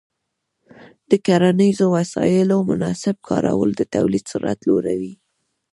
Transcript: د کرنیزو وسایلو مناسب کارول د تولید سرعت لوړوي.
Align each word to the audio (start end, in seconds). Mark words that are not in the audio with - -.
د 1.09 1.11
کرنیزو 1.25 1.85
وسایلو 1.97 2.57
مناسب 2.69 3.15
کارول 3.29 3.69
د 3.75 3.81
تولید 3.93 4.23
سرعت 4.31 4.59
لوړوي. 4.69 5.13